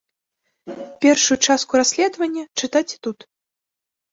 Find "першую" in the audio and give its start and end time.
1.05-1.37